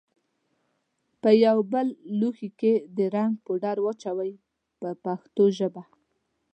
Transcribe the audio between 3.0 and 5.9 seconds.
رنګ پوډر واچوئ په پښتو ژبه.